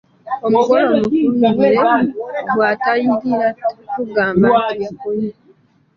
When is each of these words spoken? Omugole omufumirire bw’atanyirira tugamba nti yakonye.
Omugole 0.45 0.83
omufumirire 0.91 1.91
bw’atanyirira 2.53 3.47
tugamba 3.93 4.45
nti 4.61 4.75
yakonye. 4.83 5.29